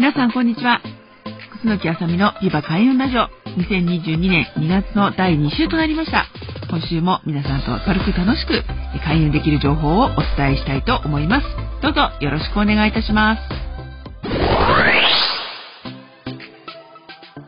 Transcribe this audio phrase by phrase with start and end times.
[0.00, 0.80] 皆さんこんにちは。
[1.62, 3.28] 楠木あさみのビバ開運ラジオ
[3.60, 6.24] 2022年2月の第2週となりました。
[6.70, 8.64] 今週も皆さんと軽く楽しく
[9.04, 10.08] 開運できる情報をお
[10.38, 11.46] 伝えしたいと思います。
[11.82, 13.42] どうぞよろしくお願いいたします。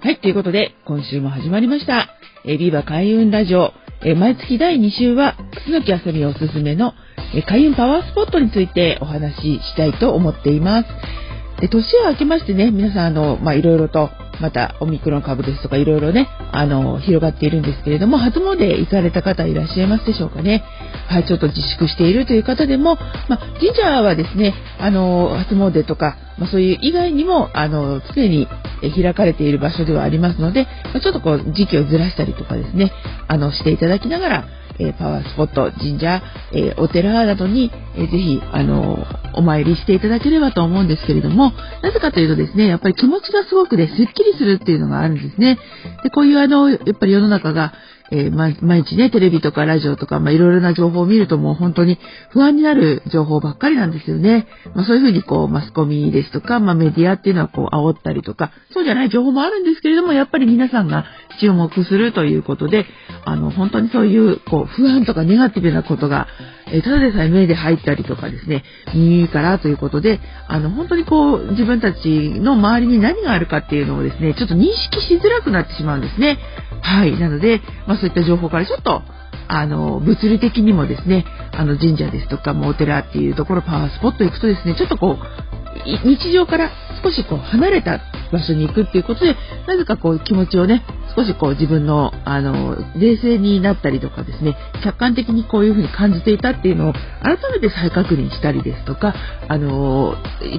[0.02, 2.10] はい、ということで今週も始まりました。
[2.44, 3.72] えビバ開運ラジオ
[4.04, 6.92] え毎月第2週は、楠木あさみおすすめの、
[7.34, 10.88] え開運パワースポットについてお話ししたいと思っています。
[11.62, 14.10] で年を明けましてね、皆さん、あの、まあ、いろいろと、
[14.40, 20.64] また、オミクロン株ですとか、いろいろね、あの、広がっているんですけれども、初詣行かれた方いらっしゃいますでしょうかね。
[21.06, 22.96] はい、ちょっと自粛しているという方でも、
[23.28, 28.48] まあ、神社はですね、あの、初詣とか、まあ、そういう以外にも、あの、常に
[28.96, 32.90] 開かれている場所ではありますので、まあ、ちょっとこう、時期をずらしたりとかですね、
[33.28, 34.44] あの、していただきながら、
[34.88, 41.52] えパワースポット、神社、えお寺などに、えー、ぜひ、あのお参りしていただければと思うんですけれども、
[41.82, 45.58] なぜかというとですね、やっぱり気持ちがすごくね、すっきりするっていうのがあるんですね。
[46.02, 47.72] で、こういうあの、やっぱり世の中が、
[48.14, 51.98] えー、毎日ね、テレビとかラジオとか、まあ、いろいろな情報を見るともう本当に
[52.30, 54.46] 不安になる情報ばっかりなんですよね。
[54.74, 61.06] まあ、そういうふうにこう、マスコミですとか、まあ、メディアっていうのはこう、煽ったりとか、そうじゃない情報もあるんですけれども、やっぱり皆さんが
[61.40, 62.84] 注目するということで、
[63.24, 66.26] あの、本当にそういう、こう、不安とかネガティブなことが、
[66.66, 68.62] えー、ただでさえ目で入ったりとかですね、
[68.94, 76.38] 耳からということで、あの、本当にこう、自分たちの周りに何があるかっていうのをですね、ちょっと認識しづらくなってしまうんですね。
[76.82, 77.18] はい。
[77.18, 79.02] なので、まあそういった情報からちょっと、
[79.48, 86.70] あの、物理的にもですね、あの神社ですとか、もお寺っていうところ、パワースポット行くとですね、ちょっとこう、日常から
[87.02, 89.36] 少しこう離れた場所に行くっていうことで、
[89.66, 90.84] なぜかこう気持ちをね、
[91.16, 99.14] 少しこう自分の、あの、冷静になったりとかですね、客観的にこういうふうに感じていたっていうのを改めて再確認したりですとか、
[99.48, 100.14] あの、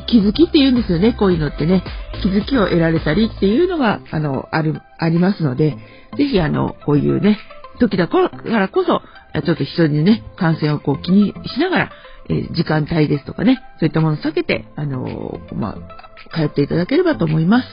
[0.07, 1.83] 気づきっていうんですよね、こういうのってね、
[2.21, 5.77] 気づきを得られたりっていうのが、あの、ある、ありますので、
[6.17, 7.39] ぜひあの、こういうね、
[7.79, 9.01] 時だからこそ、
[9.41, 11.91] ちょっと人にね、感染をこう気にしながら、
[12.29, 17.67] えー、時間帯ですとかね、そういったものを避けて、あのー、まあ、通っていただければと思います。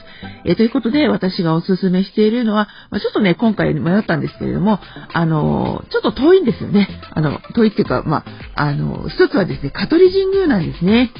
[0.45, 4.79] えー、ということで、私がお勧めしているのは、まあ、ちょっとね、今回迷ったんですけれども、
[5.13, 6.87] あのちょっと遠いんですよね。
[7.11, 8.23] あの、遠いっていうか、ま
[8.55, 11.11] あ、あの一つはですね、香取神宮なんですね。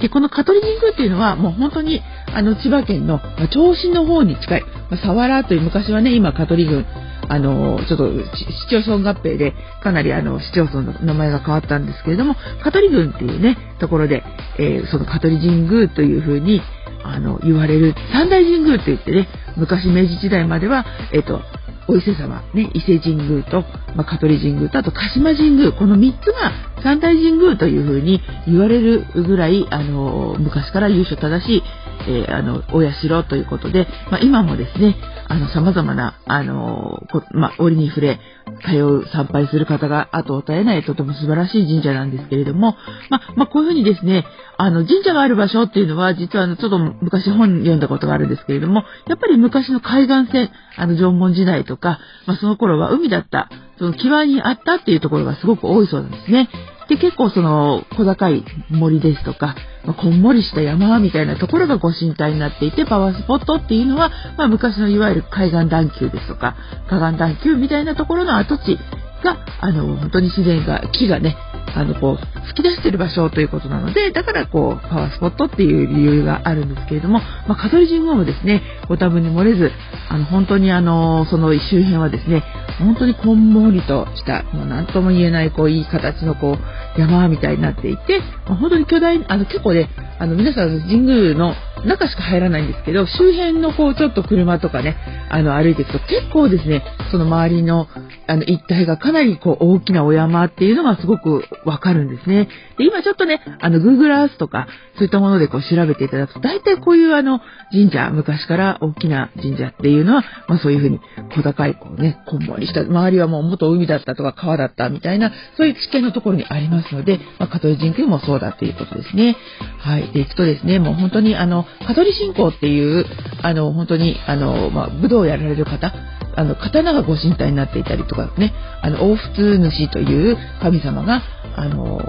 [0.00, 2.00] で、この香取神宮っていうのは、もう本当に、
[2.34, 6.86] あの、千葉県の、まあ、銚子の方に近い、まあ、佐原という昔はね、今、香取郡、
[7.28, 14.22] あの、ちょっと市町村合併でかなりあの市町村の名前が変わったんですけれども、香取郡っていうね、ところで、
[14.58, 16.62] えー、その香取神宮というふうに、
[17.04, 21.42] あの、言われる三大神宮って言ってね、昔明治時代までは、えっ、ー、と、
[21.88, 23.62] お伊勢様、ね、伊勢神宮と、
[23.96, 31.62] まあ、香取神宮と、あと鹿島神宮、この3つが三大神宮というふうに言われるぐらい、あの、昔から由緒正しい、
[32.08, 34.96] えー、あの、お社ということで、まあ、今もですね、
[35.28, 38.20] あの、様々な、あの、まあ、折に触れ、
[38.58, 42.76] 通う、参拝する方が後を絶えないとても素晴らしい神社なんですけれども、
[43.10, 44.24] まあ、まあ、こういうふうにですね、
[44.56, 56.48] あの、神社がある場所っていうのは、実はあの、ちょっと昔本読んだことがあるんですけれども、やっぱり昔の海岸線、あの、縄文時代とか、まあ、その頃は海だった、その際にあったっていうところがすごく多いそうなんですね。
[56.88, 66.56] で、結構その小高い森ですとか、まあ、こんもりした山みたいなところがご神体になっていて、パワースポットっていうのは、まあ、昔のいわゆる海岸段丘ですとか、
[66.88, 68.78] 河岸段丘みたいなところの跡地
[69.22, 71.36] が、あの、本当に自然が、木がね、
[71.74, 79.70] あの、こう、吹き出してる場所ということなので、だからこう、パワースポットっていう理由があるんですけれども、まあ、香取神宮もですね、ご多分に漏れず、
[80.08, 82.42] あの、本当にあの、その周辺はですね、
[82.78, 89.88] 本当にこんもりとした、もう何とも言えない、こう、いい形のこう、山みたいになっていて、本当に巨大、あの、結構ね、
[90.18, 91.54] あの、皆さん神宮の
[91.84, 94.96] 中しか入らないんですけど、周辺のこう、ちょっと車とかね、
[95.30, 97.88] あの、歩いていくと結構ですね、その周りの、
[98.26, 102.48] あの、一帯がかなりこう、大きなお山っていうのがすごくわかるんですね。
[102.78, 107.40] で、今ちょっとね、あの、Google Earth とか、そういったものでこう、調べていただくと、大体こういうあの、
[107.70, 111.00] 神社、昔から大きな神社っていうのは、まあそういうふうに、
[111.34, 119.36] 小高い、こうね、こんもりした、周りはもう元海だったとか川だったみたいな、そういう地形のところにありますので、まあ、香取神宮もそうだっていうことですね。
[119.78, 120.12] はい。
[120.12, 123.04] で、行くとですね、もう本当にあの、香取信仰っていう、
[123.42, 125.92] あの、本当に、あの、まあ、武道をやられる方、
[126.36, 131.22] あの、刀がご神体になっていたりとかね、あの、大仏主という神様が、
[131.56, 132.00] あの、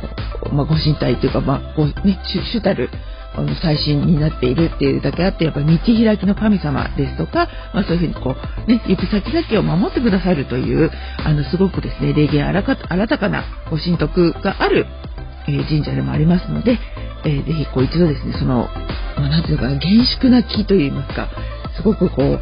[0.53, 2.19] まあ、ご神体というか、まあ、ご、ね、
[2.53, 2.89] 主たる、
[3.35, 8.35] あの最新になっているっていうだけあって、やっぱり道開きの神様ですとか、まあそういうふうにこ
[8.67, 10.91] う、ね、行く先々を守ってくださるという、
[11.23, 12.63] あの、すごくですね、霊言新
[13.07, 14.85] たかなご神徳がある、
[15.47, 16.79] えー、神社でもありますので、
[17.25, 18.67] えー、ぜひこう一度ですね、その、
[19.15, 21.29] まあ、なんていうかな、厳粛な木といいますか、
[21.75, 22.39] すごくこう、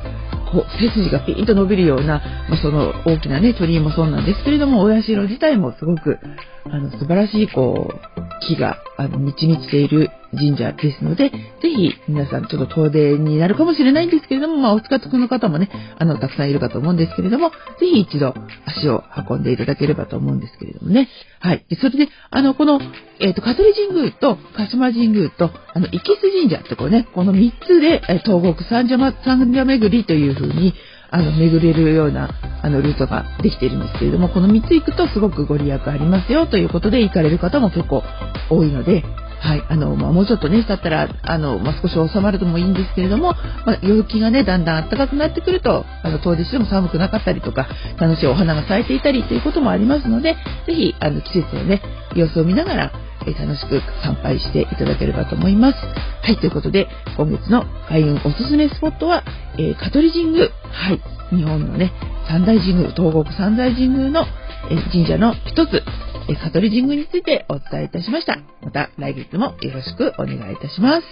[0.51, 6.19] こう背筋がピーンと伸びるような、まあ、その大きなね、鳥居もそうなんですけれども、お社自体もすごく、
[6.66, 18.34] あの、素晴らしい、こう、木が、あの、満ち満ちている神社ですので、ぜひ皆さんちょっと遠出になるかもしれないんですけれども、まあ、お近くの方もね、あの、たくさんいるかと思うんですけれども、ぜひ一度
[18.66, 21.07] 足を運んでいただければと思うんですけれどもね。
[21.39, 21.66] はい。
[21.69, 22.80] でそれで、あの、この、
[23.19, 26.01] えっ、ー、と、香取神宮と鹿島神宮と、あの、生須
[26.31, 30.74] 神社ってこうね、この3つで、え東国三社、三社巡りというふうに、
[31.09, 32.30] あの、巡れるような、
[32.62, 38.04] あの、ルートができているんですけれども、この3つ行くとすごくご利益ありますよということで行かれる方も結構
[38.50, 39.04] 多いので、
[39.39, 47.68] はい、あの、まあ、もうちょっとね、経ったら、あの、まあ、少し収まるともいいんですけれども、まあ、陽気がね、だんだん暖かくなってくると、あの、当日でも寒くなかったりとか、
[48.00, 51.81] 楽しいお花が咲いていたりということもありますので、ぜひ、あの、季節のね、
[52.15, 52.92] 様子を見ながら、
[53.28, 55.78] え楽しく参拝していただければと思います。
[55.78, 56.88] はい、ということで、
[57.18, 59.24] 今月の開運おすすめスポットは、
[59.58, 60.50] えー、香取神宮。
[60.72, 61.92] はい、日本のね、
[62.30, 64.26] 三大神宮、東国三大神宮の、
[64.70, 65.84] え神社の一つ、
[66.30, 68.40] え香取神宮についてお伝えいたしました。
[68.62, 71.04] また来月もよろしくお願いいたします。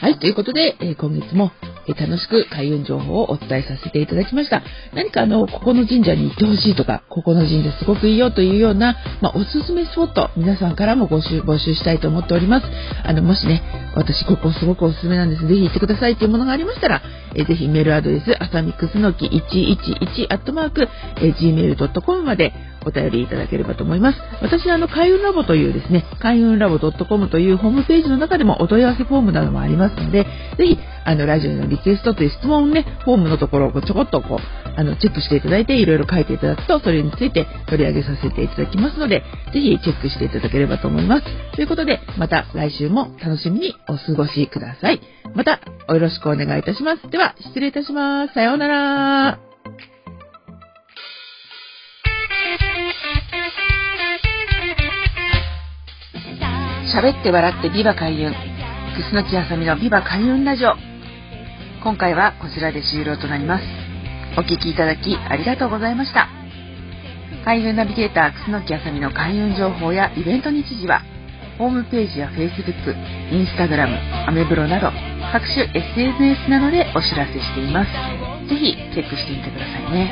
[0.00, 1.50] はい、ということで、え今月も
[1.86, 4.62] え楽しく開運情報をお伝えさせていただきました。
[4.94, 12.66] 何かあの、ここの神社に行ってほしいとか、ここの神社すごくいいよというような、まあ、おすすめスポット、皆さんからも募集、募集したいと思っております。
[13.04, 13.62] あの、もしね、
[13.94, 15.46] 私ここすごくおすすめなんです。
[15.46, 17.02] ぜひ行ってくださいというものがありましたら、
[17.34, 20.88] えぜひメールアドレス、あさみくすのき111アットマーク、
[21.20, 22.52] え gmail.com まで
[22.86, 24.18] お便りいただければと思います。
[24.40, 30.24] 私、あの、開運ラボというですね、開運ラボ .com というホームページの中でもお問い合わせフォームなどもありますので、
[30.56, 34.38] ぜひ、あの、ラジオのリクエストという質問ね、フォームのところをちょこっとこう、
[34.76, 39.22] あの、チェックしていただいて、いろいろ書いていただくと、それについて取り上げさせていただきますので、
[39.52, 41.24] ぜひチェックしていただければと思います。
[41.52, 45.00] ということで、また来週も楽しみにお過ごしください。
[45.34, 47.10] また、よろしくお願いいたします。
[47.10, 48.34] では、失礼いたします。
[48.34, 49.38] さようなら。
[56.94, 58.32] 喋って笑ってビバ開運。
[58.94, 60.93] 楠木あさみのビバ開運ラジオ。
[61.84, 63.64] 今回はこちらで終了となります。
[64.38, 66.30] お聴きいただきありがとうございました。
[67.44, 71.02] 開運ナビゲーター楠木あさみの開運情報やイベント日時は、
[71.58, 72.96] ホームページや Facebook、
[73.28, 74.88] Instagram、アメブロなど
[75.30, 77.92] 各種 SNS などでお知らせしています。
[78.48, 80.10] ぜひチェックしてみてくださいね。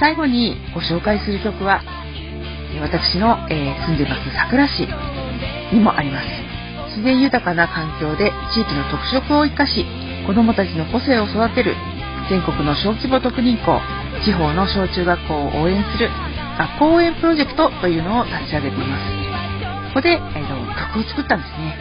[0.00, 1.82] 最後にご紹介する曲は、
[2.80, 4.88] 私の、えー、住んでます桜市
[5.74, 6.26] にもあります。
[6.96, 9.84] 自然豊かな環境で地域の特色を生かし、
[10.26, 11.74] 子どもたちの個性を育てる
[12.30, 13.80] 全国の小規模特任校、
[14.24, 16.08] 地方の小中学校を応援する
[16.58, 19.02] 学校応援プロジェクトというのを立ち上げています。
[19.88, 21.76] ここで、えー、曲を作ったんですね。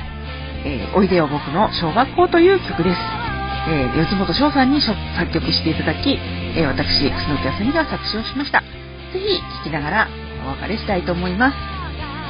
[0.63, 2.97] えー、おいでよ僕の小学校という曲です。
[3.69, 4.97] えー、四本翔さんに作
[5.31, 6.17] 曲していただき、
[6.55, 8.61] えー、私、楠木あさみが作詞をしました。
[9.13, 10.07] ぜひ聴きながら
[10.45, 11.57] お別れしたいと思います。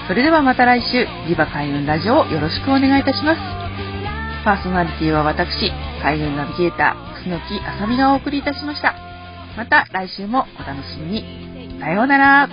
[0.07, 3.39] それではまた来週、リバ開運ラジオをよろしくお願いいたします。
[4.43, 5.71] パーソナリティは私、
[6.01, 8.96] 開運ナビゲーター、楠木あさみがお送りいたしました。
[9.55, 11.79] また来週もお楽しみに。
[11.79, 12.50] さようなら。